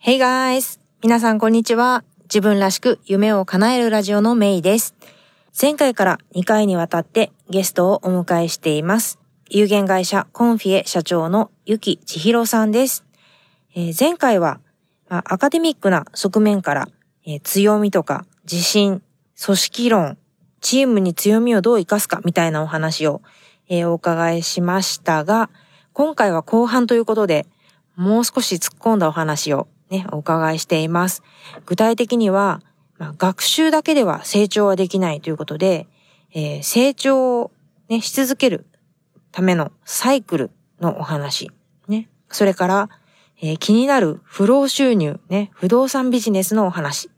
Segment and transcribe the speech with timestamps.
[0.00, 0.78] Hey guys!
[1.02, 2.04] 皆さんこんにちは。
[2.22, 4.94] 自分らしく夢を叶えるラジオのメイです。
[5.60, 9.18] 前回から2回にわたってゲストをお迎えしています。
[9.50, 13.04] 有限会社コンフィエ社長のゆきちひろさんです。
[13.74, 14.60] えー前回は、
[15.08, 16.88] まあアカデミックな側面から、
[17.26, 19.02] えー強みとか自信、
[19.44, 20.18] 組織論、
[20.60, 23.20] チームに強みをどう活かすかみたいなお話を、
[23.68, 25.50] えーお伺いしましたが、
[25.92, 27.46] 今回は後半ということで、
[27.96, 31.22] もう少し突っ込んだお話をね、お伺いしています。
[31.66, 32.62] 具体的には、
[32.98, 35.86] まあ、学習だけでは成長はできないということで、
[36.34, 37.50] えー成長を、
[37.88, 38.66] ね、し続ける
[39.32, 40.50] ためのサイクル
[40.80, 41.50] のお話。
[41.86, 42.08] ね。
[42.28, 42.90] それから、
[43.40, 47.10] えー気になる不労収入、ね、不動産ビジネスのお話。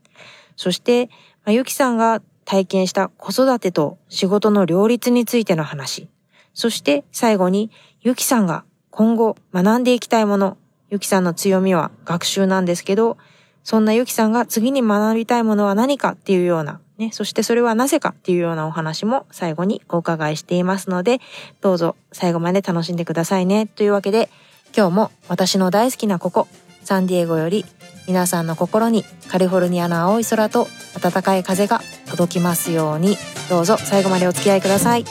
[0.55, 1.07] そして、
[1.43, 6.09] まあ、ゆきさんが体験した子育てと仕事の両立についての話。
[6.53, 10.57] そして最後に、ゆきさんが今後学んでいきたいもの。
[10.91, 13.17] ゆきさんの強みは学習なんですけど、
[13.63, 21.21] そんなゆきさんが次に学びたいものは何かっていうような、ね、そしてそれはなぜかっていうようなお話も最後にお伺いしていますので、
[21.61, 23.67] どうぞ最後まで楽しんでくださいね。
[23.67, 24.29] というわけで、
[24.75, 26.47] 今日も私の大好きなここ、
[26.83, 27.63] サンディエゴより
[28.07, 30.67] 皆さんの心にカリフォルニアの青い空と
[31.01, 33.15] 暖かい風が届きますように、
[33.49, 35.05] どうぞ最後までお付き合いください。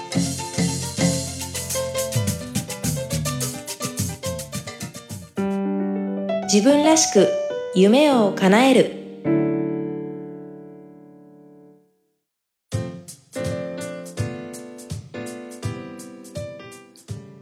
[6.53, 7.29] 自分らしく
[7.77, 8.97] 夢を叶える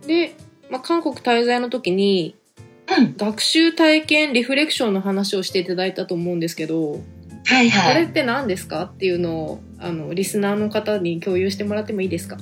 [0.06, 0.36] で、
[0.68, 2.34] まあ、韓国滞在の時に、
[2.98, 7.00] うん学習体験リフレクションの話をしていただいたと思うんですけど、
[7.46, 7.94] はいはい。
[7.94, 12.36] これって何ですかっていうのをあのリスナーの方に共有してもらってもいいですか？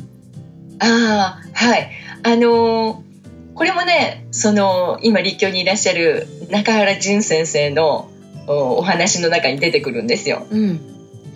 [0.80, 1.90] ああ、はい。
[2.24, 3.06] あのー
[3.56, 8.10] これもね、その、今立教にいらっしゃる中原淳先生の
[8.46, 10.46] おお話の中に出てくるんですよ。
[10.50, 10.80] うん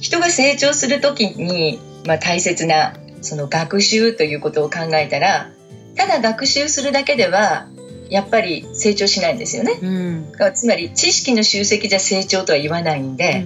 [0.00, 5.50] 人が成長するときに、まあ、大切な、その学習ということを考えたら、
[5.94, 7.68] ただ学習するだけでは、
[8.08, 9.78] やっぱり成長しないんですよね。
[9.80, 13.44] うんつまり知識の集積じゃ成長とは言わないんで、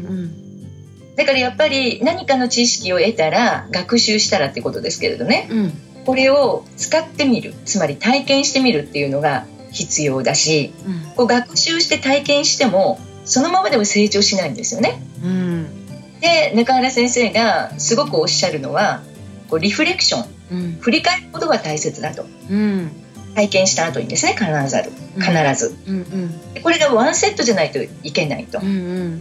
[1.17, 5.49] だからやっぱり何かの知識を得たら学習したらってことですけれどね。
[5.51, 5.73] うん
[6.05, 11.13] これを使ってみるつまり体験してみるっていうのが必要だしうん。
[11.17, 15.03] こう学習して体験してもそのままでも成長しないんですよね。
[15.23, 16.21] うん。
[16.21, 19.03] で中原先生がすごくおっしゃるのは
[19.49, 20.27] こうリフレクション。
[20.53, 20.73] うん。
[20.81, 22.27] 振り返ることが大切だと。
[22.51, 22.91] うん。
[23.35, 24.77] 体験した後にですね必ず
[25.21, 25.77] 必ず。
[25.87, 26.55] うんうん。
[26.55, 28.61] でこれがワンセットじゃないといけないと。
[28.61, 28.71] うんう
[29.09, 29.21] ん。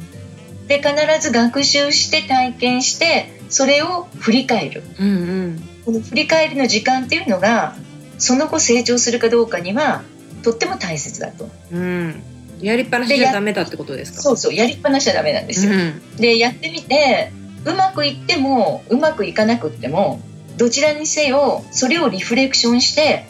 [0.67, 4.83] で必ず学習して体験してそれを振り返る。
[4.99, 5.11] うんう
[5.47, 7.75] んこの振り返りの時間っていうのが
[8.17, 10.03] その後成長するかどうかには
[10.43, 11.49] とっても大切だと。
[11.71, 12.23] うん。
[12.61, 14.21] やりっぱなしじゃダメだってことですか？
[14.21, 16.15] そうそうやりっぱなしちゃダメなんですよ、ん。
[16.17, 17.31] でやってみて
[17.65, 20.21] うまくいってもうまくいかなくっても
[20.57, 23.25] どちらにせよそれをリフレクションして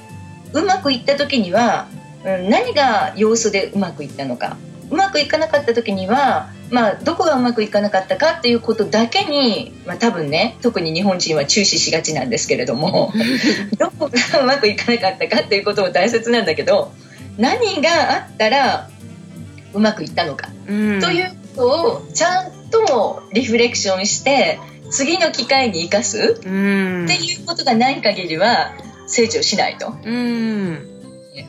[0.53, 1.87] うまくいった時には、
[2.23, 4.57] うん、何が要素でうまくいったのか。
[4.91, 13.13] うまくいかなかった時には、まあ、どこがうまくいかなかったかっていうことだけに、まあ、多分ね特に日本人は注視しがちなんですけれども
[13.77, 16.91] どこがうまくいかなかったかっていうことも大切なんだけど
[17.37, 18.89] 何があったら
[19.71, 20.99] うまくいったのかうん。
[20.99, 27.05] ということをちゃんとリフレクションして次の機会に生かすうん。
[27.05, 28.73] っていうことがない限りは
[29.05, 29.93] 成長しないと。
[30.03, 30.87] うん。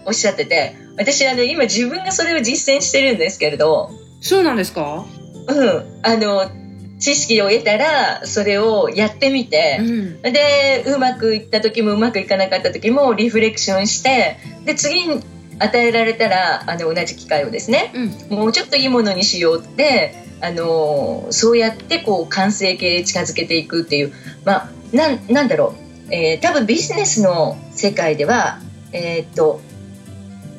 [0.04, 3.90] おっしゃってて私あの今自分がそれを実践してるんですけれど、
[4.24, 5.04] そうなんですか？
[5.48, 6.50] うん、あの
[6.98, 10.22] 知識を得たらそれをやってみてう、ん。
[10.22, 15.20] でうまくいった時もうまくいかなかった時もリフレクションしてで次に
[15.58, 17.92] 与えられたらあの同じ機会をですね
[18.30, 18.38] うん。
[18.38, 24.12] もうちょっといいものにしようってあのそうやってこう完成形へ近づけていくっていう
[24.46, 25.74] まあなんなんだろ
[26.08, 28.60] う、えー多分ビジネスの世界では
[28.92, 29.60] えーっと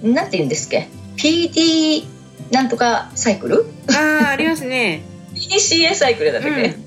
[0.03, 2.03] なんて言うんですっけ？PD
[2.51, 3.65] なんとかサイクル？
[3.89, 5.01] ああありますね。
[5.33, 6.85] PDCA サイクルだったっけ、うん。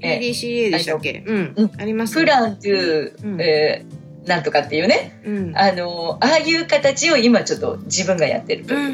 [0.00, 1.22] え PDCA でしたっけ？
[1.26, 1.54] うん。
[1.56, 1.70] うん。
[1.80, 2.22] ありますね。
[2.22, 3.40] プラントゥ、うん。
[3.40, 3.96] えー
[4.26, 5.20] なんとかっていうね。
[5.24, 5.56] うん。
[5.56, 8.88] あのああいう形を今ちょっと自分がやってるという、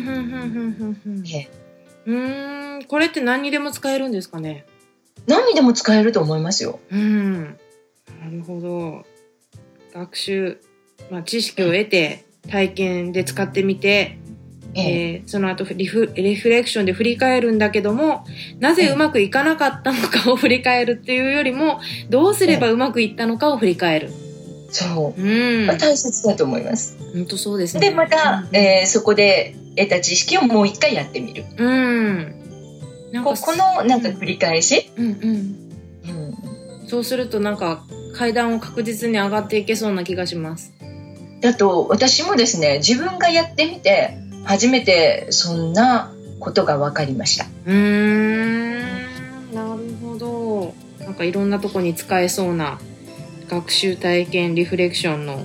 [2.78, 4.66] んこれって何にでも使えるんですかね？
[5.26, 6.80] 何にでも使えると思いますよ。
[6.90, 7.44] うん。
[7.44, 7.50] な
[8.30, 9.06] るほど。
[9.94, 10.58] 学習、
[11.10, 14.18] まあ、知識を得て体験で使ってみて、
[14.74, 18.24] えええーその後リフリフレクションで振り返るんだけども
[18.58, 24.10] なぜうまくいかなかったのかを振り返るっていうよりもどうすればうまくいったのかを振り返る
[24.70, 26.96] そううんまあ大切だと思います。
[27.12, 31.44] 本当そうですねでまた、うんえーそこで得た知識をもう一回やってみる。
[31.56, 32.34] うん。
[33.12, 34.90] なんかここのなんか繰り返し？
[34.96, 35.12] うんうん。
[36.82, 37.84] うんそうするとなんか
[38.14, 40.72] 階段を確実に上がっていけそうな気がします。
[41.40, 47.46] だと私もですね自分がやってみて初めてそんなことが分かりました。
[47.66, 49.54] うーん。
[49.54, 50.74] なるほど。
[51.04, 52.78] なんかいろんなとこに使えそうな
[53.48, 55.44] 学習体験リフレクションの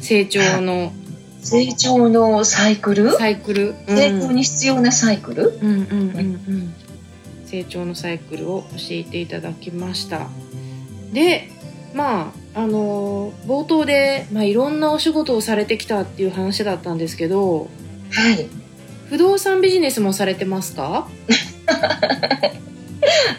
[0.00, 0.92] 成長の
[1.40, 3.74] 成長のサイクル、サイクル？
[3.88, 6.74] うん成長に必要なサイクル、うんうんうんうん。
[7.46, 10.28] 成長のサイクルを教えていただきました。
[11.12, 11.50] で、
[11.94, 17.68] まあ、あのー冒頭で、まあ、いろんなお仕事をされてきたっていう話だったんですけど、
[18.12, 18.48] はい。
[19.08, 21.08] 不動産ビジネスもされてますか？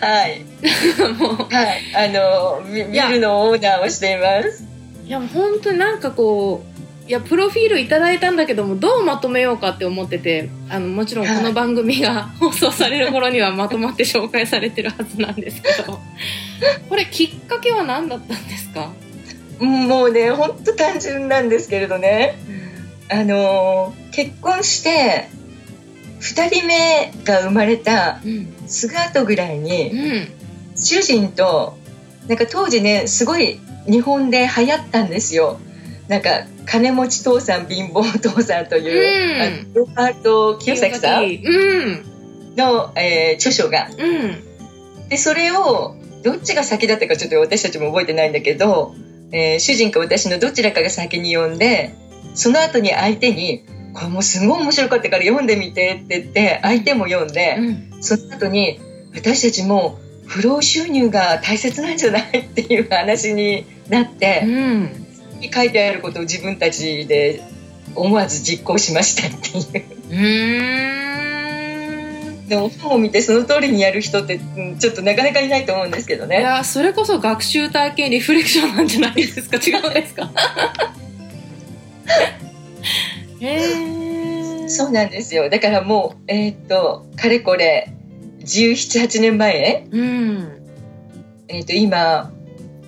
[0.02, 0.42] はい。
[1.18, 1.36] もう。
[1.54, 1.82] はい。
[1.96, 4.66] あのビルのオーナーをしています。
[5.06, 16.00] いや本当になんかこういやプロフィールいただいたんだけどもどうまとめようかって思っててあのもちろんこの番組が 放送される頃にはまとまって紹介されてるはずなんですけど。
[16.88, 18.90] これきっかけは何だったんですか、
[19.60, 22.36] うんもうね本当単純なんですけれどね。
[23.10, 25.30] あの結婚して
[26.20, 30.28] 2人目が生まれたうんすぐ後ぐらいにうん。
[30.76, 31.78] 主人と
[32.28, 35.60] なんか当時ねすごい日本で流行ったんですよ。
[36.08, 39.74] なんか金持ち父さん貧乏父さんという、うん。
[39.74, 42.04] ロバート清崎さんうん。
[42.56, 43.90] の、えー著書が。
[43.98, 45.10] うん。
[45.10, 48.96] でそれをどっちが先だったかちょっと私たちも覚えてないんだけど、
[49.32, 51.94] えー主人か私のどちらかが先に読んで
[52.36, 57.62] その後に相手に「これもうすごい面白かったから読んでみて」って言って相手も読んで、う
[57.98, 58.04] ん。
[58.04, 58.80] その後に
[59.16, 65.06] 私たちも不労収入が大切なんじゃないっていう話になってう、ん。
[65.54, 67.42] 書いてあることを自分たちで
[67.96, 69.84] 思わず実行しましたっていう。
[72.46, 76.42] うでも本を見てその通りにやる人ってうんちょっとなかなかいないと思うんですけどいね。
[76.42, 79.58] やそれこそ学習体験リフレクションなんじゃないですか？
[79.58, 80.30] 違うんですか？
[84.70, 85.50] そうなんですよ。
[85.50, 87.94] だからもう、えーっと、かれこれ、
[88.40, 90.50] 17、8年前、うん。
[91.48, 92.32] えーっと、今、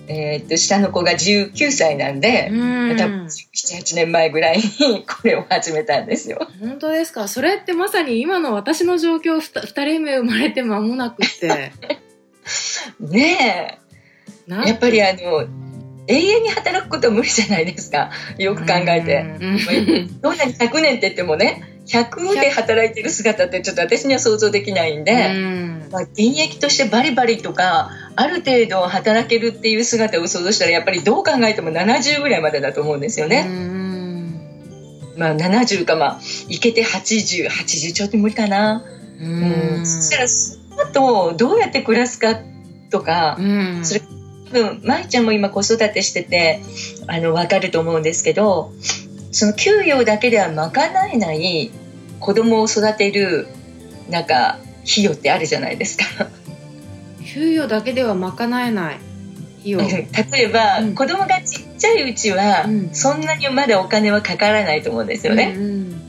[0.08, 2.96] えーっと、下の子が19歳なんで、うん。
[2.96, 6.46] 多分17、8年前ぐらいにこれを始めたんですよ。
[6.60, 7.28] 本当ですか？
[7.28, 11.72] それってまさに今の私の状況ふた二人目生まれて間もなくって。
[13.00, 13.78] ね
[14.46, 15.46] なえ、やっぱりあの、
[16.08, 18.10] 永遠に働くことは無理じゃないですか。
[18.38, 19.24] よく考えて。
[19.40, 19.52] う
[20.08, 33.42] んどんなに100年って言ってもね、100で働いてる姿ってちょっと私には想像できないんで、うんまあ、現役としてバリバリとかある程度働けるっていう姿を想像したらやっぱりどう考えても70ぐらいまでだと思うんですようね。
[33.44, 34.16] ん
[35.16, 38.84] まあ70かまあいけて8080ちょっと無理かな。
[39.18, 42.38] ううんん、そしたらその後どうやって暮らすか
[42.90, 44.02] とか、うんそれ
[44.52, 46.62] 多分舞ちゃんも今子育てしてて
[47.06, 48.72] あの分かると思うんですけど
[49.32, 50.72] その給与だけでは賄
[51.12, 51.70] えない
[52.20, 53.48] 子供を育てる
[54.08, 54.58] なんか
[54.90, 56.04] 費用ってあるじゃないですか。
[57.24, 58.98] 給与だけでは賄えない
[59.60, 59.80] 費用。
[59.80, 60.06] 例
[60.44, 60.94] えば、うん。
[60.94, 62.94] 子供がちっちゃいうちは、うん。
[62.94, 65.54] そんなにまだお金はかからないと思うんですよね。
[65.56, 66.00] うん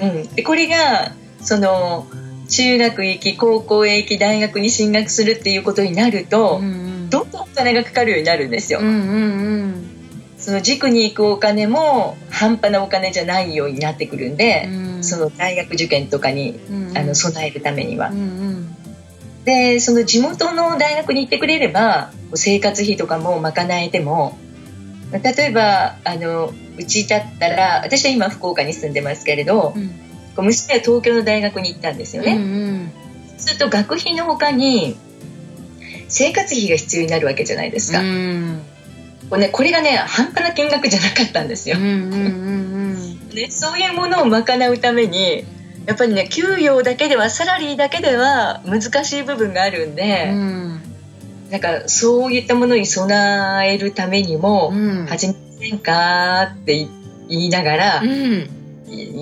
[0.00, 0.34] うん。
[0.34, 2.06] でこれがその
[2.48, 8.80] 中学行き高校へ行き大学に進学するっていうことになると、うんどんどんお金がかかるようになるんですよ。
[8.80, 9.90] うんうん
[10.38, 18.14] その塾に行くお金も半端なお金じゃないようになってくるんでう、んその大学受験とかに、うんあの備えるためにはう。
[18.14, 18.76] ん
[19.44, 24.36] でその地元の大学に行ってくれれば生活費とかも賄えても
[25.12, 29.88] 例えばあのうちだったら私は今福岡に住んでますけれどうん
[30.36, 32.36] こう娘は東京の大学に行ったんですようんうね。
[32.84, 32.92] ん
[33.38, 34.96] すると学費の他に
[36.08, 38.00] 生活費が必要になるわけじゃないですか。
[38.00, 38.62] うん
[39.28, 41.84] これね、これがね半端な金額じゃなかったんですようん。
[41.84, 45.44] うんうんね、そういうものを賄うために
[45.84, 50.30] やっぱりね給与だけではサラリーだけでは難しい部分があるんで。
[50.32, 50.80] うん
[51.50, 56.88] なんかそういったものに備えるためにもうん始めませんかって
[57.28, 58.48] 言いながらうん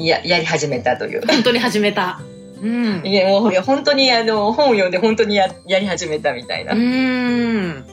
[0.02, 1.26] ややり始めたという。
[1.26, 2.20] 本当に始めた
[2.64, 3.06] うん。
[3.06, 7.84] いやもういや本当にあの本を読んで本当にややり始めたみたいな、うん。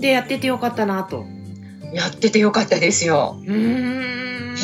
[0.00, 1.24] でやっててよかったなと。
[1.94, 3.40] やっててよかったですよ。
[3.46, 4.54] うん。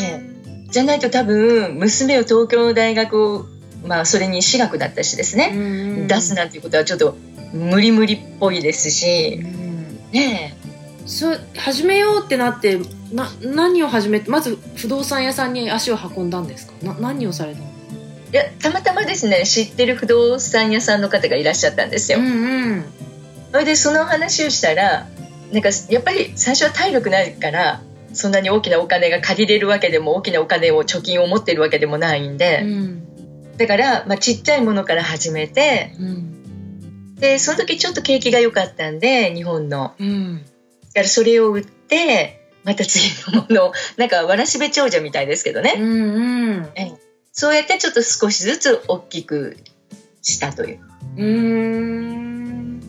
[0.69, 3.47] じゃないと多分娘を東京の大学
[3.87, 5.59] まあそれに私学だったしですね、う
[6.05, 6.07] ん。
[6.07, 7.17] 出すなんていうことはちょっと
[7.53, 10.11] 無理無理っぽいですうし、ん。
[10.13, 10.57] ね
[11.07, 12.79] そう始めようってなって
[13.13, 16.73] な何を始めてまず不動産屋さんに足を運んだんですか？
[16.83, 17.74] な何をされたの？
[18.35, 22.85] いやたまたまですね知ってる不動産屋さんの方がいらっしゃったんですよ、うんうん。
[23.53, 25.07] それでその話をしたら
[25.53, 27.81] なんかやっぱり最初は体力ないから
[28.13, 33.57] そんなに大きなお金が借りれるわけでも大きなお金を貯金を持ってるわけでもないんで、うん。
[33.57, 37.15] だから、まあ、ちっちゃいものから始めてうん。
[37.15, 39.95] でその時ちょっと景気が良かったんで日本の。
[39.97, 40.39] うん。
[40.39, 46.69] だからそれを売ってまた次のものをなんかわらしべ長者みたいですけどね、うんうん
[47.35, 49.57] そうやってちょっと少しずつ大きく
[50.23, 50.81] したという。
[51.17, 52.81] うーん。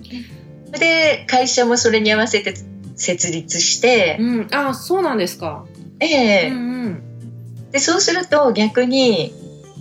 [0.71, 2.53] で会社もそれに合わせて
[2.95, 4.47] 設立して、うん。
[4.51, 5.65] あそうなんですか。
[5.99, 6.49] ええ。
[6.49, 7.71] うんうん。
[7.71, 9.33] でそうすると逆に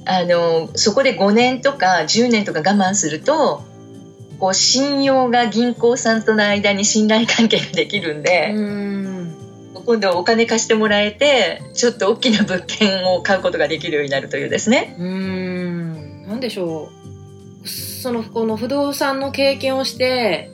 [0.07, 3.63] あのそこで5年とか10年とか我慢すると
[4.41, 9.04] こう信用が銀行さんとの間に信頼関係ができるんで、うん
[9.87, 14.97] 今度はお金貸してもらえてちょっと大きな物件を買うことができるようになるというですね。
[14.99, 16.89] うーんなんでしょ
[17.65, 20.51] うそのこの不動産の経験をして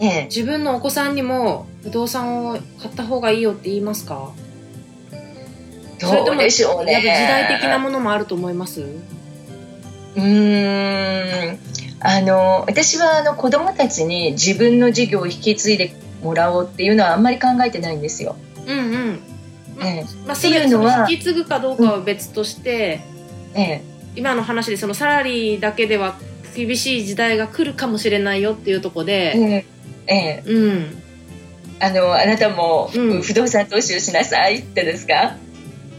[0.00, 4.32] ええ、自分のお子さんにも不動産を買った方がいいよって言いますか？
[6.00, 7.00] それとどうもでしょうね。
[7.00, 8.80] 時代的なものもあると思います？
[8.82, 11.58] うーん
[12.00, 18.34] あの私はあの子供たちに自分の事業を引き継いでもらおうっていうのはあんまり考えてないんですよ。
[18.66, 19.20] うんうん。
[19.76, 20.04] まええ。
[20.26, 23.00] まあ、っていうのはそれ引き継ぐかどうかは別として、
[23.54, 23.82] ええ。
[24.14, 26.16] 今の話でそのサラリーだけでは
[26.54, 29.66] 厳しい時代が来るかもしれないよっていうところで、ええ。
[30.06, 30.42] ええ。
[30.46, 31.02] うん。
[31.80, 33.22] あのあなたもうん。
[33.22, 35.36] 不動産投資をしなさいってですか、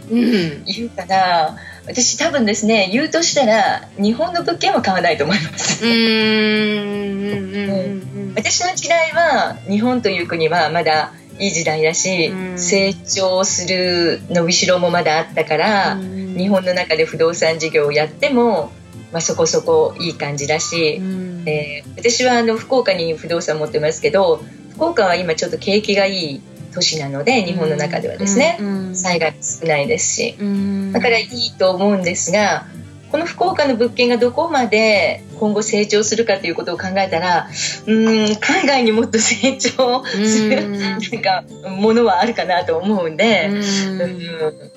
[0.09, 0.63] うん。
[0.65, 1.57] 言うかな。
[1.85, 12.59] 私多分ですね言うとしたら日本の物件は買わないと思います、うーんうんうんうん私の時代は日本という国はまだいい時代だし、うん。
[12.59, 16.35] 成長する伸びしろもまだあったから、うん。
[16.35, 18.71] 日本の中で不動産事業をやっても、
[19.11, 21.43] まあ、そこそこいい感じだし、うん。
[21.47, 26.41] えー私はあの福岡に不動産持ってますけど福岡は今ちょっと景気がいい
[26.73, 28.95] 都市なので日本の中ではですね、うん。
[28.95, 30.35] 災害も少ないですし。
[30.37, 30.91] うん。
[30.91, 32.65] だからいいと思うんですが
[33.11, 44.05] この福岡の物件がどこまで今後成長するかということを考えたらうーん海外にもっと成長するうんなんかものはあるかなと思うんで、うんう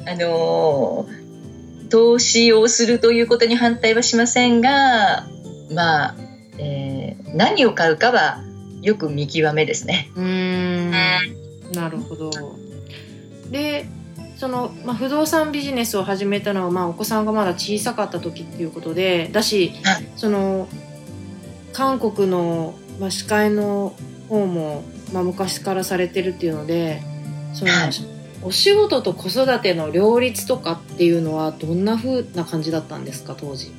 [0.05, 1.27] んあのー
[1.89, 5.29] 投資をするということに反対はしませんが
[5.73, 6.15] まあ、
[6.59, 8.43] えー何を買うかは
[8.83, 10.11] よく見極めですね。
[10.17, 12.31] うーんなるほど。
[13.53, 13.87] で
[14.37, 20.09] その、まあ、不動産ビジネスを始めたのは、まあ、お子さんがまだ小さかった時っていうことでだし、はい。
[20.17, 20.69] その
[21.73, 23.95] 韓国の、まあ、司会の
[24.29, 27.03] 方も、まあ、昔からされてるっていうので
[27.55, 27.91] その、はい。
[28.43, 33.73] お仕事と子育ての両立とかっていうのはどんな風な感じだったんですか当時？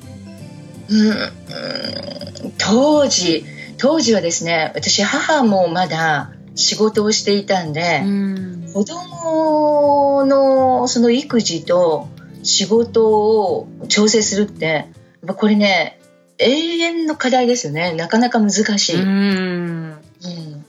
[0.90, 2.52] うんうん。
[2.58, 3.44] 当時
[3.78, 8.72] 当時はですね私母もまだ仕事をしていたんで、ん。
[8.74, 12.08] 子供のその育児と
[12.42, 14.86] 仕事を調整するって
[15.26, 16.00] これね
[16.38, 17.92] 永遠の課題ですよね。
[17.94, 19.02] なかなか難しい。
[19.02, 19.08] うん。
[19.08, 20.64] うん。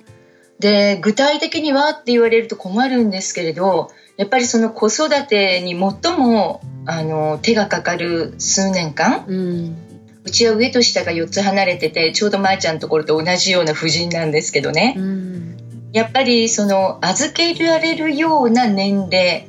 [0.60, 9.78] で具体的にはって言われると困るんですけれどやっぱりその子育てに最もあの手がかかる数年間うん。
[10.26, 14.96] うちは上と下が4つ離れててちょうど舞ちゃんのところと同じような婦人なんですけどね。
[14.98, 15.59] うん
[15.92, 19.48] やっぱりその預けられるような年齢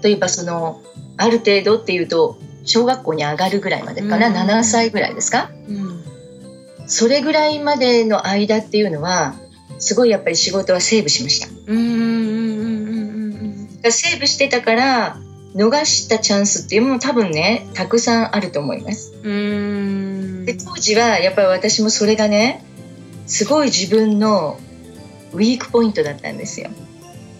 [0.00, 0.80] といえばその
[1.16, 4.34] ある程度っていうと小学校に上がるぐらいまでかな、うん。
[4.34, 5.50] 7歳ぐらいですか？
[5.68, 6.04] うん。
[6.86, 9.34] それぐらいまでの間っていうのは
[9.78, 11.48] すごいやっぱり仕事はセーブしました。
[11.66, 15.18] うんうんうんうんうんだからセーブしてたから
[15.54, 19.12] 逃したチャンスっていうのも多分ねたくさんあると思います。
[19.22, 22.64] で当時はやっぱり私もそれがね
[23.26, 24.58] すごい自分の
[25.32, 26.70] ウィークポイントだったんですよ。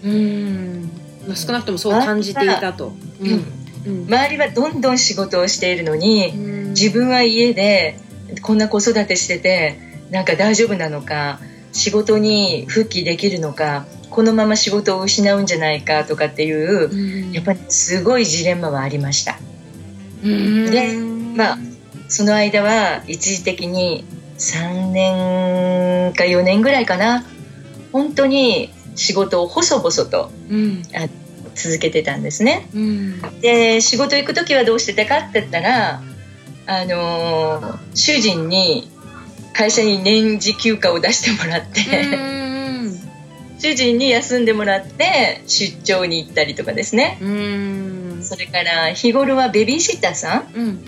[0.03, 0.89] うん。
[1.27, 2.93] まあ少なくともそう感じていたと。
[3.21, 3.59] うん。
[3.85, 4.05] うん。
[4.05, 6.33] 周りはどんどん仕事をしているのに
[6.69, 7.97] 自分は家で
[8.41, 9.79] こんな子育てしてて
[10.11, 11.39] なんか大丈夫なのか
[11.71, 17.31] 仕事に復帰できるのかこのまま仕事を失うんじゃないかとかっていううん。
[17.31, 19.39] やっぱりすごいジレンマはありました。
[20.23, 20.71] うん。
[20.71, 20.97] で
[21.35, 21.57] まあ
[22.07, 24.03] その間は一時的に
[24.39, 27.23] 3年か4年ぐらいかな
[27.91, 30.83] 本当に仕事を細々とうん。
[31.55, 32.69] 続けてたんですね。
[32.73, 33.21] うん。
[33.41, 36.01] で仕事行く時はどうしてたかって言ったら、
[36.67, 38.89] あのー主人に
[39.53, 41.81] 会社に年次休暇を出してもらって、
[43.59, 47.17] 主人に休んでもらって出張に行ったりとかですね。
[47.21, 48.19] うん。
[48.23, 50.79] それから日頃はベビーシッターさん。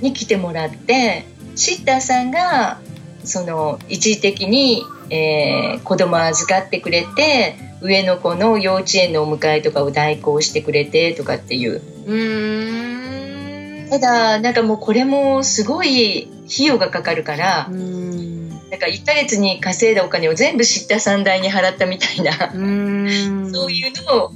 [0.00, 1.24] に来てもらって
[1.54, 2.80] シッターさんが
[3.26, 11.82] その一時的に、えー、子供を預かってくれて上の子の幼稚園のお迎えとかを代行してくれてとかっていう。
[12.06, 13.90] うん。
[13.90, 18.48] ただなんかもうこれもすごい費用がかかるからうん。
[18.48, 23.52] なんか1ヶ月に稼いだお金を全部知った三代に払ったみたいなうん。
[23.52, 24.32] そういうのを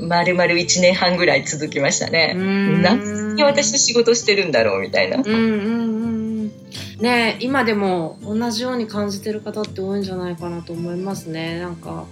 [0.00, 2.34] 丸々1年半ぐらい続きましたね。
[2.34, 5.18] 何に私と仕事してるんだろうみたいな。
[5.18, 6.01] うんうんうん
[7.00, 11.58] ね今でも同じように感じてる方って多いんじゃないかなと思いますね。
[11.60, 12.06] なんか、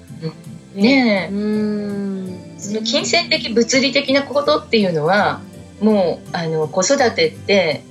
[0.74, 1.34] ねえ。
[1.34, 2.54] うん。
[2.58, 5.40] その金銭的物理的なことっていうのは
[5.80, 7.82] もうあの子育てって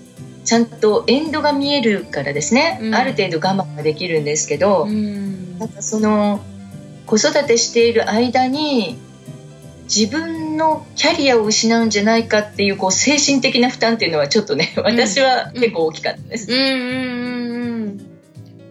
[0.45, 2.95] ちゃんとエンドが見えるからですね、うん。
[2.95, 5.59] ある程度我慢ができるんですけど、うん。
[5.59, 6.41] なんかその
[7.05, 8.97] 子育てしている間に
[9.83, 16.51] 自分のキャリアを失うんじゃないかっていうこう精神的な負担っていうのはちょっとね私は結構大きかったです。
[16.51, 16.59] うん。
[16.59, 18.09] うんうんうん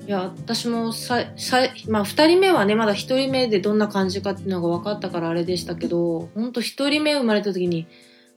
[0.09, 7.87] いや私もささ、まあ、2人目はねまだ1人目でどんな感じかっていうのが分かったからあれでしたけど本当1人目生まれた時に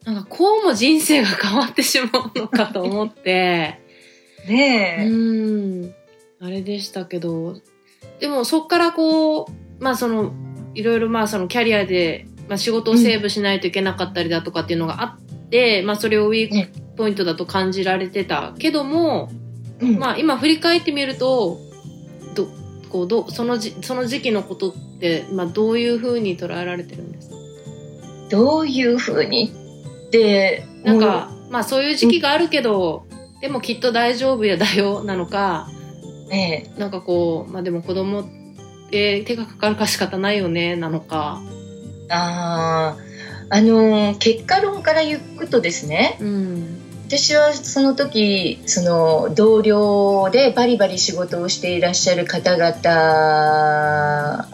[0.04, 3.80] なんかこうも人生が変わってしまうのかと思って。
[4.48, 5.94] う ねえ、ん。
[6.42, 7.62] あれでしたけど。
[8.20, 10.34] でもそっからこうまあその
[10.74, 19.32] いろいろまあそのキャリアで、まあ、仕事をセーブしないといけなかったりだとかっていうのがあって、まあそれをウィークポイントだと感じられてたけども、
[19.80, 19.98] うん。
[19.98, 21.60] まあ今振り返ってみると
[22.36, 22.48] ど
[22.90, 27.36] こうどそのじその時期のことって、まあ、どういうふうに捉えられてるんですか？
[28.30, 29.50] どういうふうに
[30.08, 33.06] ってなんか、まあそういう時期があるけど、
[33.40, 35.70] でもきっと大丈夫やだよなのか
[36.04, 38.26] もうねなんかこうまあでも子供っ
[38.90, 41.42] て手がかかるか仕方ないよねなのか。
[42.12, 42.98] あ
[43.50, 46.78] あの結果論から言うとですねうん
[47.08, 54.48] 私はその時その同僚でバリバリ仕事をしていらっしゃる方々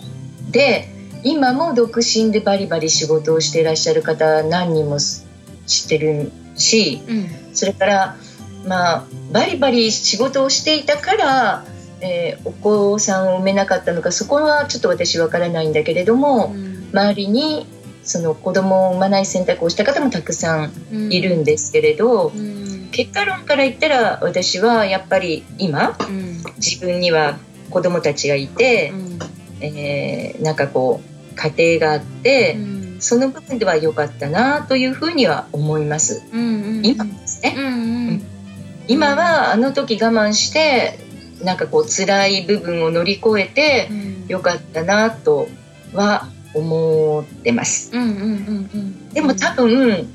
[0.49, 0.89] で
[1.23, 8.17] 今も独身でバリバリ仕事をしていらっしゃる方何人も知ってるしうんそれから
[8.65, 11.65] まあバリバリ仕事をしていたから、
[12.01, 16.55] えーお子さんを産めなかったのかそこはちょっと私わからないんだけれども
[16.91, 17.67] 周りに
[18.07, 22.89] その子供を産まない選択をした方もたくさんいるんですけれど、うん。
[22.91, 26.37] 結果論から言ったら私はやっぱり今うん。
[26.57, 27.37] 自分には
[27.69, 28.93] 子供たちがいて、
[29.59, 32.97] えーなんかこう家庭があって、うん。
[32.99, 36.23] その部分では良かったなというふうには思います。
[36.31, 37.55] うん今ですね。
[37.57, 37.65] うん。
[37.65, 38.23] うん。
[38.87, 40.97] 今はあの時我慢して
[41.43, 44.25] なんかこう辛い部分を乗り越えてうん。
[44.29, 45.49] 良かったなと
[45.93, 47.91] は思ってます。
[47.93, 50.07] うんうんうんうんでも多分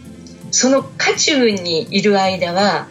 [0.50, 2.86] その渦中にいる間は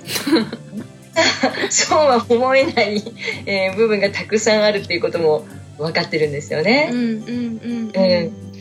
[1.69, 3.03] そうは思えない、
[3.45, 5.45] えー部分がたくさんあるっていうことも
[5.77, 6.89] 分かってるんですようね。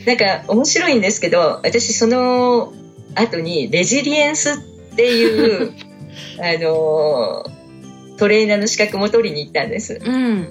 [0.05, 2.73] なんか面白いんですけど私その
[3.15, 5.71] 後にレジリエンスっていう
[6.39, 7.61] あのー
[8.17, 9.99] トレーナーの資格も取りに行ったんです。
[10.03, 10.47] うん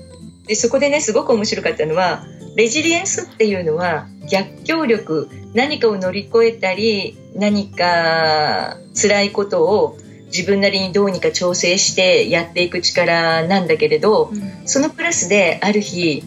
[0.47, 14.31] でそこでねすごく面白かったのはレジリエンスっていうのは逆境力何かを乗り越えたり何か辛いことを自分なりにどうにか調整してやっていく力なんだけれど
[14.65, 16.23] そのプラスである日、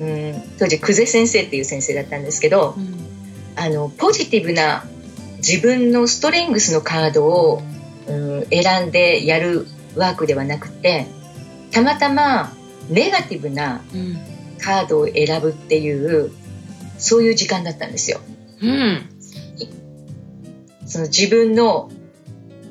[0.00, 2.74] うん、当時久世先生っていう先生だったんですけど
[3.56, 4.84] あのポジティブな
[5.38, 7.62] 自分のストレングスのカードを、
[8.08, 11.06] うん、選んでやるワークではなくて
[11.70, 12.52] たまたま
[12.88, 14.33] ネガティブなうん
[14.64, 16.32] カードを選ぶっていう
[16.98, 18.20] そういう時間だったんですよ。
[18.62, 19.10] うん。
[20.86, 21.90] その自分の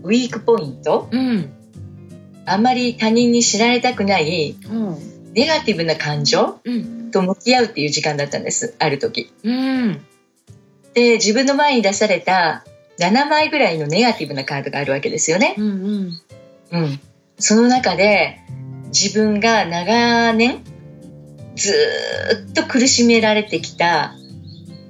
[0.02, 1.52] ウィークポイントうん。
[2.46, 4.58] あまり他人に知られたくない
[5.34, 7.12] ネガティブな感情うん。
[7.12, 9.32] と向き合うっていう時間だったんですある時。
[9.44, 10.02] うん。
[10.96, 12.64] で自分の前に出された
[13.00, 15.54] 7枚ぐらいのネガティブなカードがあるわけですよね。
[15.58, 16.22] うんうん。
[16.72, 17.00] うん、
[17.38, 18.40] その中で
[18.88, 20.64] 自分が長年
[21.56, 24.16] ずーっと苦しめられてきた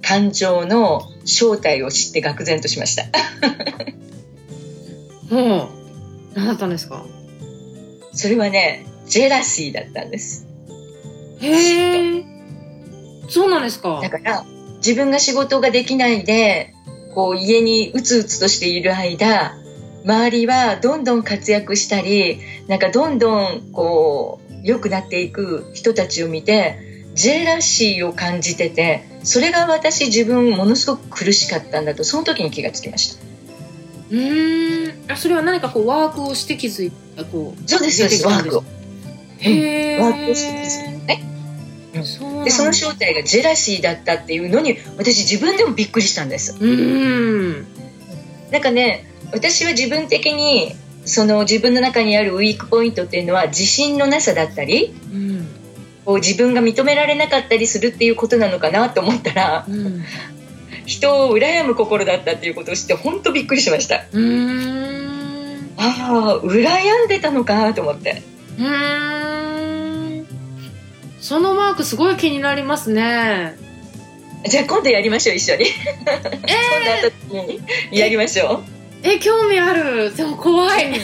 [0.01, 3.03] 感情の正体を知って愕然としました。
[5.29, 5.69] ほう
[6.35, 7.05] 何だったんですか？
[8.13, 10.47] それはね、ジェラシーだったんです。
[11.39, 12.23] へえ
[13.29, 13.99] そうなんですか？
[14.01, 14.45] だから
[14.77, 16.73] 自分が仕事ができないで、
[17.15, 19.55] こう家にうつうつとしている間、
[20.05, 26.79] 周りはどんどん活躍したり、なんかどんどんこう良くなっていく人たちを見て、
[27.13, 33.23] ジェラシーを感じてて、それが私自分ものすごく苦しかったんだと、その時に気がつきました。
[34.09, 35.11] うーん。
[35.11, 38.63] あそれは何かこうワークをして気づいたこうそうですそうですワークを。
[39.39, 41.23] へえワークをして気づいたね。
[42.05, 46.55] そでその正体がジェラシーだったっていうのに私自分でもびっくりしたんです。
[46.59, 47.67] うーん。
[48.51, 55.47] なんかね私は自分的にその自分の中にあるウィークポイントっていうのは自信のなさだったりうん。
[56.05, 60.03] こう自分が認められなかったりするっていうことなのかなと思ったらうん。
[60.85, 64.03] 人を羨む心だったっていうことを知って本当びっくりしました。
[64.11, 65.73] うーん。
[65.77, 68.21] ああ羨んでたのかと思って。
[68.57, 70.27] うーん。
[71.19, 73.57] そのマークすごい気になりますね。
[74.45, 75.65] じゃあ今度やりましょう一緒に、
[76.05, 80.15] 今度会った時にやりましょうえ興味ある。
[80.15, 80.93] でも怖い。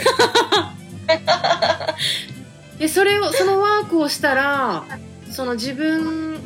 [2.80, 4.86] でそれをそのワークをしたら
[5.32, 6.40] その自分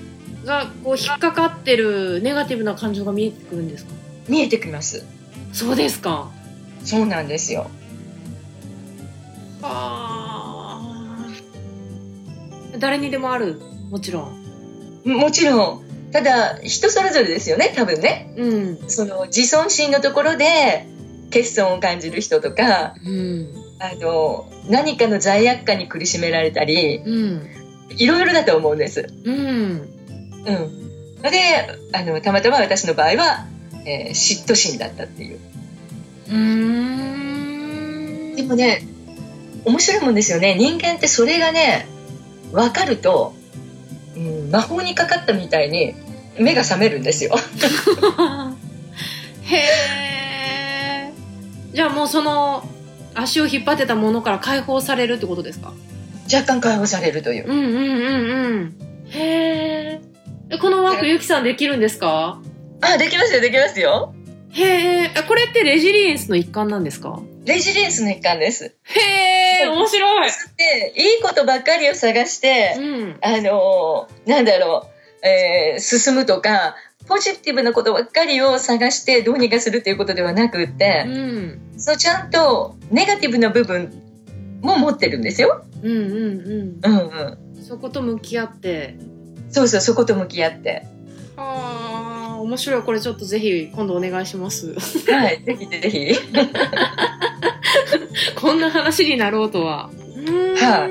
[0.45, 3.91] がこう引っかかってるネガティブな感情が見えてくるんですか？
[4.27, 5.05] 見えてきます。
[5.51, 6.31] そうですか？
[6.83, 7.69] そうなんですよ。
[9.61, 11.27] はあ
[12.79, 13.61] 誰にでもある？
[13.91, 14.43] もちろん。
[15.05, 15.83] もちろん。
[16.11, 18.33] ただ人それぞれですよね多分ね。
[18.37, 18.45] う
[18.85, 18.89] ん。
[18.89, 20.87] その自尊心のところで
[21.34, 27.50] 欠損を感じる人とかうんあの何かの罪悪感に苦しめられたりうん
[27.98, 29.08] いろいろだと思うんです。
[29.24, 29.82] うんうん、
[31.22, 31.30] で
[31.93, 33.46] あのたまたま私の場合は、
[33.86, 35.39] えー嫉妬心だったっていう。
[36.32, 38.88] うんでもね
[39.65, 41.86] 面白いもんですよね人間ってそれがね
[42.52, 43.34] 分かると、
[44.15, 45.96] うん、魔法にかかったみたいに
[46.39, 47.36] 目が覚めるんですよ。
[49.43, 50.02] へえ
[51.73, 52.63] じゃあもうその
[53.15, 55.73] 足を引っ張ってたものから解放されるってことですか？
[56.33, 57.47] 若干解放されるという。
[57.47, 58.77] うんうんうんうん。
[59.09, 60.01] へ
[60.49, 62.39] えこのワークゆきさんできるんですか？
[62.81, 64.13] あできますよできますよ。
[64.51, 67.19] へえこれってレジリエンスの一環なんですか？
[67.45, 68.75] レジリエンスの一環です。
[68.83, 70.29] へえ面白い。
[70.57, 73.17] でいいことばっかりを探して、うん。
[73.21, 74.88] あのーなんだろ
[75.23, 76.75] う、えー進むとか
[77.07, 83.91] ポジティブなことばっかりを探してどうにかするっていうことではなくって、うんそうちゃんとネガティブな部分
[84.61, 85.65] も持ってるんですよ。
[85.81, 87.07] うんうんうんうん。
[87.07, 88.97] うんそこと向き合って
[89.49, 90.85] そうそうそこと向き合って。
[91.35, 94.73] あー面白いこれちょっとぜひ今度お願いします
[95.11, 96.13] はい、ぜひぜひ。
[98.35, 99.89] こんな話になろうとは。
[100.57, 100.89] は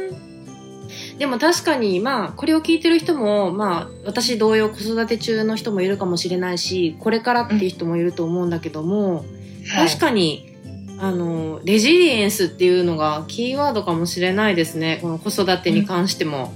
[1.23, 9.25] でも確かにまあこれを聞いてる人もまあ私同様子育て中の人もいるかもしれないしこれからっていう人もいると思うんだけども、
[9.73, 10.57] 確かに
[10.99, 16.53] あのレジリエンスっていうのがキーワードかもしれないですねこの子育てに関しても。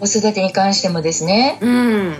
[0.00, 2.14] 子育てに関してもですね、うん。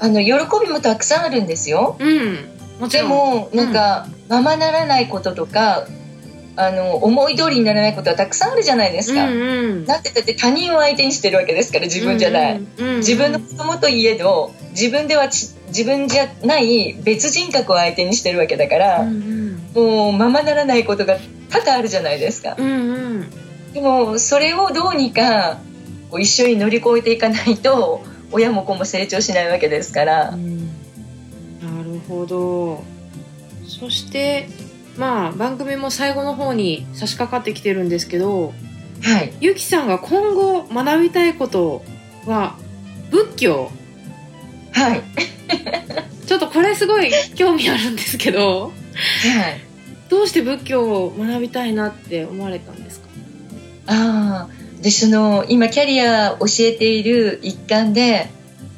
[0.00, 1.96] あの喜びもたくさんあるんですよ。
[2.00, 2.48] うん。
[2.80, 3.08] もちろん。
[3.08, 5.86] でもなんか、ままならないこととか、
[6.56, 9.24] あの思い通りにならないことはたくさんあるじゃないですか。
[9.26, 12.56] うんうん、だってだって他人を相手にしてるわけですから自分じゃない。
[12.56, 21.16] うんうん自分の子供といえど自分ではち自分じゃない別人格を相手にしてるわけだから、うんもうままならないことが
[21.50, 22.54] 多々あるじゃないですか。
[22.56, 23.30] うんうん
[23.72, 25.58] でもそれをどうにか
[26.10, 30.30] こう一緒に乗り越えていかないと親も子も成長しないわけですから。
[30.30, 30.68] うん
[31.60, 32.84] なるほど
[33.66, 34.48] そして
[34.96, 38.52] まあ番組も最後の方に差し掛かってきてるんですけど
[39.02, 39.32] はい。
[39.40, 41.82] ゆきさんが今後学びたいこと
[42.26, 42.56] は
[43.10, 43.70] 仏教
[44.72, 45.02] はい。
[46.26, 49.60] ちょっとこれすごい興味あるんですけどはい。
[50.08, 53.08] どうして仏教を学びたいなって思われたんですか？
[53.86, 54.64] ああ。
[54.80, 58.28] で、その、今キャリア教えている一環で、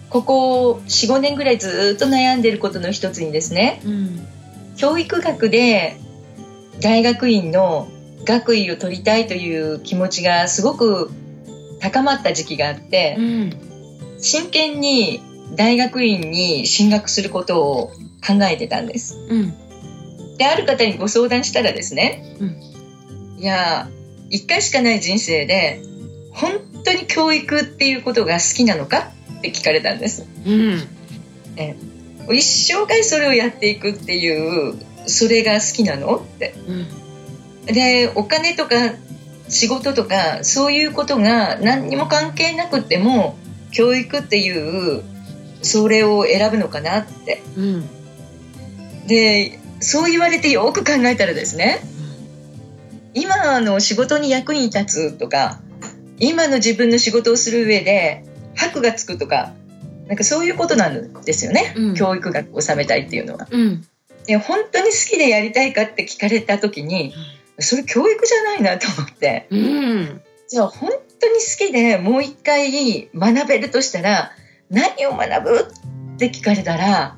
[0.09, 4.26] ここ4、5年ぐらいずっと悩んでることの一つにですね、うん
[4.76, 5.98] 教育学で
[6.81, 7.89] 大学院の
[8.25, 11.11] 学位を取りたいという気持ちがすごく
[11.81, 13.67] 高まった時期があってうん
[14.19, 15.21] 真剣に
[15.55, 17.89] 大学院に進学することを
[18.27, 19.19] 考えてたんです。
[19.29, 19.55] うん。
[20.37, 23.89] である方にご相談したらですね、ういや
[24.31, 25.81] 一回しかない人生で
[26.33, 26.53] 本
[26.85, 30.27] 当に教育っていうことが好きなのかって聞かれたんです。
[30.45, 30.89] うん。
[32.35, 34.75] 一生涯それをやっていくっていう
[35.07, 36.16] それが好きなの？
[36.16, 36.55] って。
[36.69, 36.87] うん。
[37.66, 38.95] でお金とか
[39.49, 43.37] 仕事とかそういうことが何にも関係なくっても
[43.73, 45.03] 教育っていう
[45.62, 47.42] それを選ぶのかなって。
[47.57, 47.88] うん。
[49.07, 51.81] でそう言われてよく考えたらですね。
[53.14, 55.61] 今の仕事に役に立つとか
[56.19, 59.53] 今の自分の仕事をする上で箔がつくとか
[60.07, 61.95] なんかそういうことなんですよね、うん。
[61.95, 63.49] 教育学を収めたいっていうのは。
[63.51, 63.87] うん
[64.27, 67.15] で本当に好きでやりたいかって聞かれた時に
[67.59, 70.21] それ教育じゃないなと思ってうん。
[70.49, 74.33] じゃあ本当に好きでもう一回学べるとしたら
[74.71, 75.59] 何を学ぶ
[76.15, 77.17] って聞かれたら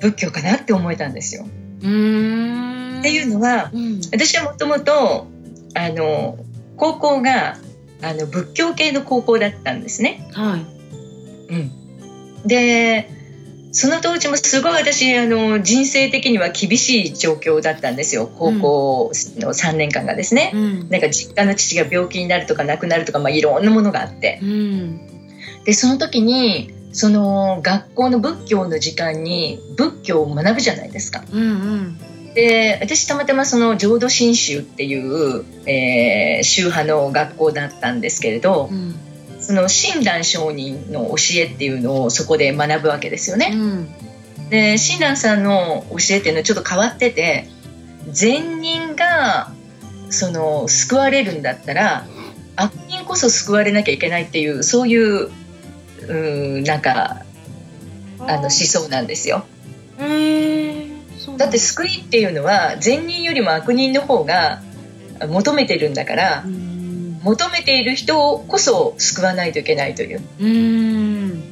[0.00, 1.46] 仏教かなって思えたんですよ。
[1.82, 3.00] うーん。
[3.00, 4.00] っていうのはうん。
[4.12, 5.26] 私はもともと
[5.74, 6.38] あの
[6.76, 7.56] 高校が
[8.02, 10.28] あの仏教系の高校だったんですね。
[10.32, 10.66] はい。
[11.52, 13.08] うん、で
[13.72, 20.52] その当時もすごい私あの人生的には厳しい状況だったんですよ高校の3年間がですね。
[20.54, 20.88] うん。
[20.90, 25.00] なんか実家の父が病気になるとか亡くなるとか、まあ、いろんなものがあってうん。
[25.64, 31.24] でその時にその学校の仏教の時間に仏教を学ぶじゃないですか。
[31.32, 31.44] うんう
[31.76, 31.98] ん。
[32.34, 38.94] で私たまたまその浄土真宗っていう、えー宗派の学校だったんですけれどうん。
[39.42, 43.50] その親鸞上人の教えっていうのをそこで学ぶわけですよね。
[43.52, 43.88] うん。
[44.50, 47.48] で親鸞さんの教えっていうのはちょっと変わってて
[48.10, 49.50] 善人が
[50.10, 52.06] その救われるんだったら
[52.54, 57.24] 悪人こそ救われなきゃいけないっていうそういううーんなんか
[58.20, 59.44] あの思想なんですよ。
[61.38, 64.62] だって救いっていうのは善人よりも悪人の方が
[65.28, 66.71] 求めてるんだからうん。
[67.22, 71.42] 求めている人こそ救わないといけないといううん。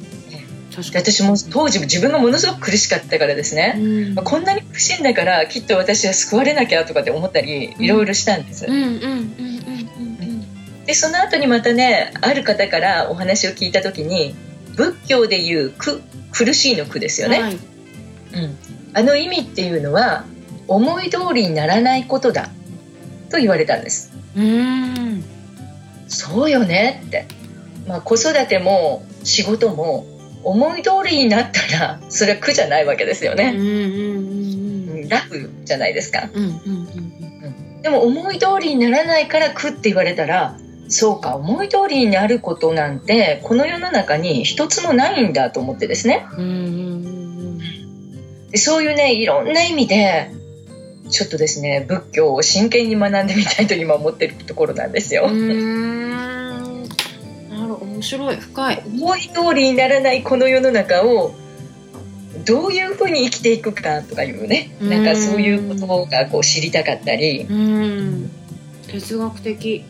[0.75, 1.05] 確でかに。
[1.13, 4.15] 私も当時自分がものすごく苦しかったからですね、うん。
[4.15, 8.65] こんなに苦しいんだからきっと私は救われなきゃとかって思ったりいろいろしたんです、
[10.85, 14.35] でその後にまたねある方からお話を聞いた時に
[14.75, 17.31] 仏教でいう苦苦しいの苦ですうん。
[17.31, 17.53] よね、はい。
[17.53, 17.59] うん、
[18.93, 20.25] あの意味っていうのは
[20.67, 22.49] 思い通りにならないことだ
[23.29, 25.23] と言われたんですうん。
[26.11, 27.25] そうよねって、
[27.87, 30.05] まあ、子育ても仕事も
[30.43, 33.65] 思い通りになったらそれは苦じゃないわけですよね、うんうん
[34.25, 34.61] うん
[35.09, 36.29] 楽じゃないですか。
[36.33, 40.55] うんうんうんでも思い通りにならないから苦って言われたら
[40.87, 46.27] そうか思い通りになることなんてこの世の中に一つもないんだと思ってですね。
[46.37, 46.57] うんうんう
[47.57, 47.57] ん。
[48.51, 50.31] でそういうねいろんな意味で
[51.11, 56.63] ちょっとですね仏教を真剣に学んでみたいと今思ってるところなんですよ、な
[57.67, 58.37] る面白い。
[58.37, 58.83] 深い。
[58.87, 61.35] 思い通りにならないこの世の中を
[62.45, 64.89] どういうふうに生きていくかとかいうねうん。
[64.89, 68.31] なんかそういうことがこう知りたかったり、うん。
[68.87, 69.83] 哲学的。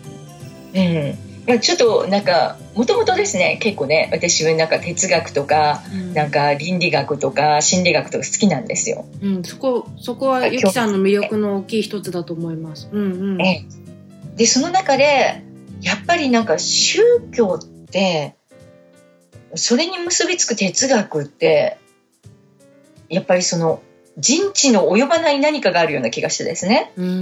[0.73, 1.17] うん。
[1.47, 6.13] まあ、ちょっとなんかもともとですね結構ね私はなんか哲学とかうん。
[6.13, 9.05] なんか倫理学とか心理学とか好きなんですよ。
[9.21, 12.89] うんそこそこはゆきさんの魅力の大きい一つだと思います。
[12.91, 13.41] うんうん。
[13.41, 13.65] え
[14.36, 14.38] え。
[14.38, 15.43] でその中で
[15.81, 16.99] やっぱりなんか宗
[17.31, 18.36] 教って
[19.55, 21.77] それに結びつく哲学って
[23.10, 23.81] やっぱりその
[24.17, 26.91] 人知の及ばない何かがあるような気がしてですね。
[26.97, 27.17] うんうんう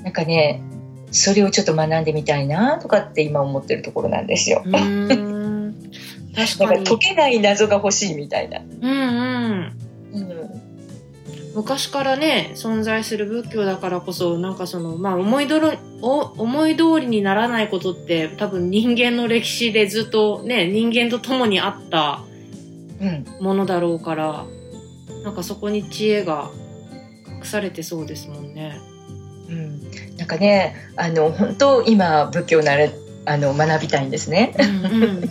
[0.00, 0.02] ん。
[0.02, 0.62] なんかね
[1.12, 4.62] それをちょっと学んでみたいなとかって今思ってるところなんですよ。
[4.64, 5.42] うんうん
[6.34, 8.60] 確かかに解けない謎が欲しいみたいな。
[8.60, 9.72] うんうん
[10.14, 10.62] うん
[11.54, 22.22] 昔からね存在する仏教だからこそなんかそのまあ思いどろお思い通りにならないことって多分人間の歴史でずっとね人間と共にあった
[23.02, 24.46] うんものだろうから
[25.24, 26.50] なんかそこに知恵が
[27.28, 28.91] 隠されてそうですもんね。
[30.22, 32.92] うん、なんかねあの本当今仏教をなれ
[33.24, 34.54] あの学びたいんですね。
[34.58, 35.30] うんうん、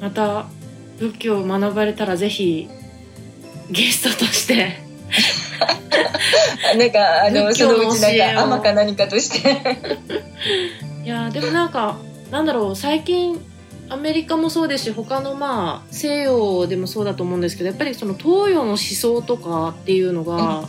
[0.00, 0.46] また
[0.98, 2.68] 仏教を学ばれたらぜひ
[3.70, 4.78] ゲストとして
[6.76, 9.56] なんかあのそのうちなんか天か何かとして。
[11.04, 11.96] いやーでもなんか
[12.30, 13.40] なんだろう最近
[13.88, 20.68] アメリカもそうですし他のまあ西洋でもそうだと思うんですけどやっぱりその東洋の思想とかっていうのが、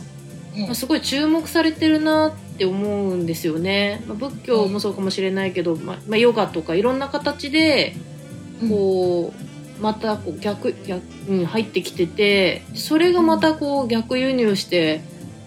[0.56, 7.94] まあ、すごい注目されてるなって思うんですよね、まあ、仏教もそうかもしれないけど、まあまあ、ヨガとかいろんな形で
[8.68, 9.32] こ
[9.78, 15.00] うまたこう逆逆、うん、入ってきててそれがまたこう逆輸入して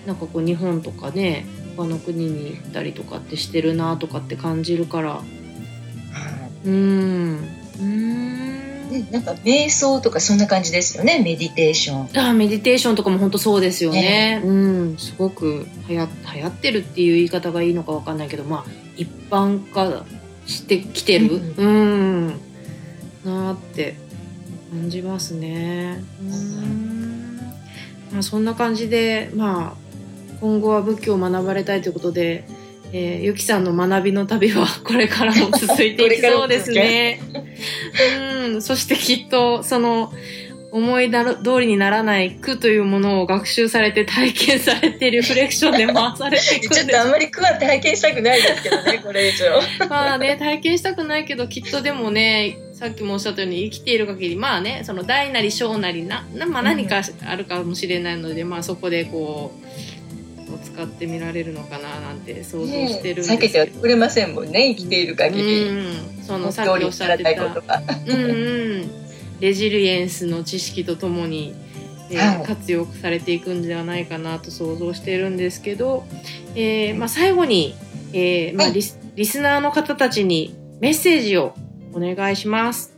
[0.06, 1.46] なんかこう日本とかね
[1.78, 5.22] 他の国に行ったりとかってしてるなとかって感じるから。
[6.64, 7.38] うーん。
[7.80, 8.45] うーん
[9.00, 12.20] ね、なんか瞑想とかそんな感じですよねメディテーション。
[12.30, 20.06] あメディテーションとかも本当そうですよね、うんすごく流行流行ってるっていう言い方がいいのかわかんないけどまあ一般化
[20.46, 21.36] してきてる？
[21.58, 22.28] ううん
[23.26, 23.96] なーって
[24.72, 26.04] 感じますね。
[26.22, 27.38] うん。
[28.14, 29.86] まあそんな感じでまあ
[30.40, 32.46] 今後は仏教を学ばれたいということで
[32.98, 37.20] えーゆきさんの学びの旅はこれからも続いていきそうですね。
[38.54, 40.14] うん、そしてきっとその
[40.72, 49.46] 思いだろ通りにならない苦というものを学習されて体験されてリフレクションで回されていくんですちょっとあんまり苦は体験したくないですけどね、これ以上。
[49.90, 59.95] まあね、体験したくないけど、きっとでもね、さっきもおっしゃったように生きている限り、まあね、その大なり小なりな、なまあ何かあるかもしれないので、まあそこでこう、
[60.64, 65.64] 使ってみられるのかななんて想像してるんです避けてはくれませんもんね、生きている限り。
[65.64, 68.34] うん、そのさっきおっしゃってた、うんう
[68.84, 68.92] ん、
[69.40, 71.56] レジリエンスの知識とともに、
[72.10, 72.46] えーはい。
[72.46, 76.06] 活用されていくんではないかなと想像しているんですけど、
[76.56, 77.76] えーまあ、最後に、
[78.14, 78.74] えーまあ、はい。
[78.76, 81.56] リスリスナーの方たちにメッセージを
[81.94, 82.94] お願いします。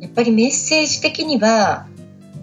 [0.00, 1.86] やっぱりメッセージ的には、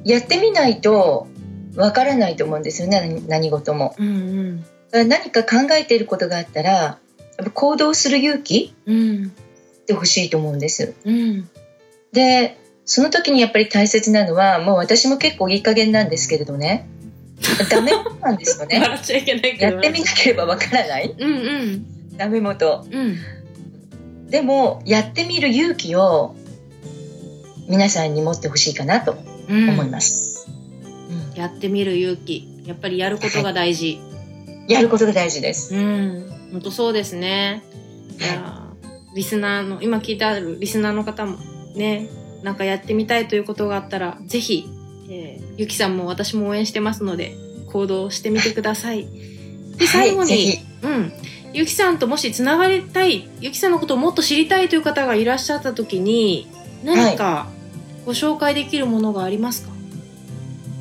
[0.04, 1.28] やってみないと
[1.76, 3.96] わからないと思うんですよね、何何事も。
[3.98, 7.00] うんだから何か考えていることがあったら、や
[7.42, 10.94] っぱ行動する勇気うんうんってほしいと思うんです。
[11.06, 11.50] うん
[12.12, 16.88] で、その時にやっぱり大切なのは、もう私も結構いい加減なんですけれどね、
[17.70, 18.76] ダメ元なんですよね。
[18.78, 22.86] やってみなければわからないうんうんダメ元。
[22.92, 23.18] うん
[24.30, 26.36] でも、やってみる勇気を
[27.68, 29.16] 皆さんに持ってほしいかなと
[29.48, 30.33] うん思います。
[31.36, 34.00] やってみる勇気やっぱりやることが大事。
[34.68, 35.76] やることが大事です。
[35.76, 37.64] うん、本当そうですね。
[38.20, 41.38] いやーリスナーの、今聞いてあるリスナーの方も
[41.76, 42.10] ね、
[42.42, 44.68] なんかやってみたいということがあったら、ぜひ、
[45.10, 47.36] えーゆきさんも私も応援してますので、
[47.72, 49.08] 行動してみてください。
[49.78, 50.66] で、最後はい。
[50.82, 51.14] うん、
[51.54, 56.48] ゆきさんともしつながりたい、ゆきさんのことをもっと知りたいという方がいらっしゃった時に、
[56.84, 57.48] 何か
[58.06, 59.73] ご紹介できるものがありますか、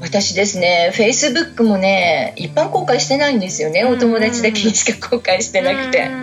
[0.03, 3.85] 私ですね、Facebook もね、一般公開してないんですよね。
[3.85, 6.07] お友達だけにしか公開してなくて。
[6.07, 6.23] うん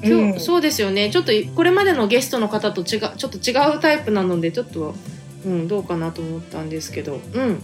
[0.00, 0.40] 今日、うん。
[0.40, 1.10] そうですよね。
[1.10, 4.94] ちょっとこれまでのゲストの方と違うちょっと違うタイプなのでちょっと、
[5.44, 7.60] うん、どうかなと思ったんですけど、うん、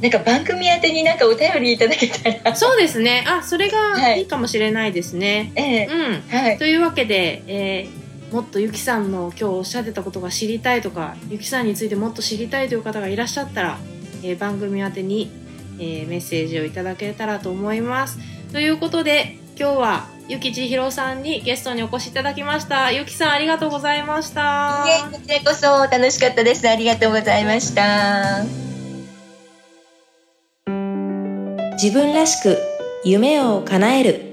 [0.00, 2.56] なんか番組宛てになんかお便りいただけたら。
[2.56, 3.24] そうですね。
[3.28, 4.20] あそれがはい。
[4.20, 5.52] いいかもしれないですね。
[5.54, 5.86] ええ。
[5.86, 6.58] うん、はい。
[6.58, 13.78] というわけで、えーもっとゆきさんの今日おっしゃってたことが知りたいとかゆきさんについてもっと知りたいという方がいらっしゃったら、
[14.22, 15.30] えー番組宛てに、
[15.78, 18.18] えーメッセージをいただけたらと思います。
[18.52, 22.92] ということで今日はゆきちひろさんにゲストにお越しいただきました。
[22.92, 24.84] ゆきさんありがとうございました。
[24.86, 26.68] いえこちらこそ楽しかったです。
[26.68, 28.44] ありがとうございました。
[31.74, 32.58] 自分らしく
[33.04, 34.30] 夢を叶える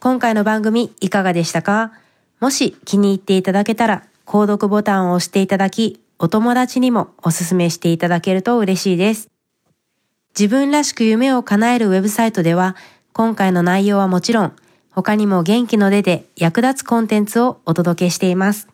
[0.00, 1.92] 今回の番組いかがでしたか？
[2.40, 9.28] もし気に入っていただけたら購読ボタンを押していただきお友達にもおすすめしていただけると嬉しいです
[10.38, 12.76] 自分らしく夢を叶えるウェブサイトでは
[13.12, 14.56] 今回の内容はもちろん
[14.90, 18.68] 他にも元気の出で役立つコンテンツをお届けしています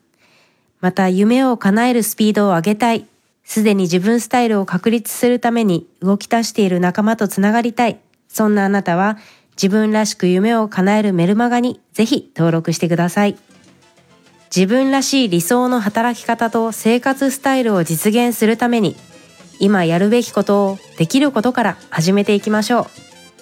[0.81, 3.07] また夢を叶えるスピードを上げたい
[3.45, 7.99] すでに自分スタイルを確立するために動き出している仲間とつながりたい。
[8.29, 9.19] そんなあなたは
[9.57, 13.37] 自分らしく夢を叶えるメルマガにぜひ登録してください。
[14.55, 18.97] 自分らしい理想の働き方と生活スタイルを実現するために
[19.59, 22.87] 今やるべきことをできることから始めていきましょう。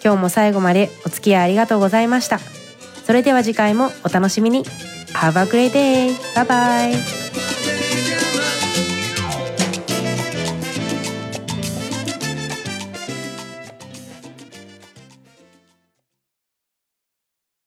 [0.04, 2.38] 今日も最後までお付き合いありがとうございました。
[3.06, 4.64] それでは次回もお楽しみに。
[5.14, 6.14] Have a great day!
[6.34, 7.59] Bye bye!